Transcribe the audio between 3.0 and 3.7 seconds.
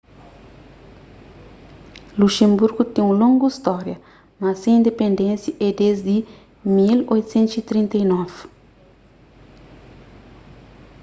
un longu